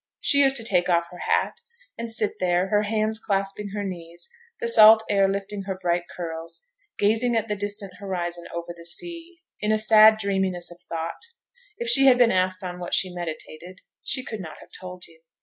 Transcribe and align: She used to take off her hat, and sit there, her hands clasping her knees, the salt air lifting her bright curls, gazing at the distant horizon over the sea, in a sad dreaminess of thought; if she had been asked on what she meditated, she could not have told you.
She 0.19 0.39
used 0.39 0.55
to 0.57 0.63
take 0.63 0.89
off 0.89 1.09
her 1.11 1.19
hat, 1.29 1.59
and 1.95 2.11
sit 2.11 2.39
there, 2.39 2.69
her 2.69 2.81
hands 2.81 3.19
clasping 3.19 3.69
her 3.69 3.83
knees, 3.83 4.27
the 4.59 4.67
salt 4.67 5.03
air 5.11 5.27
lifting 5.29 5.65
her 5.67 5.77
bright 5.79 6.05
curls, 6.17 6.65
gazing 6.97 7.35
at 7.35 7.47
the 7.47 7.55
distant 7.55 7.93
horizon 7.99 8.45
over 8.51 8.73
the 8.75 8.83
sea, 8.83 9.41
in 9.59 9.71
a 9.71 9.77
sad 9.77 10.17
dreaminess 10.17 10.71
of 10.71 10.81
thought; 10.89 11.21
if 11.77 11.87
she 11.87 12.05
had 12.07 12.17
been 12.17 12.31
asked 12.31 12.63
on 12.63 12.79
what 12.79 12.95
she 12.95 13.13
meditated, 13.13 13.81
she 14.01 14.25
could 14.25 14.39
not 14.39 14.57
have 14.57 14.71
told 14.71 15.05
you. 15.05 15.21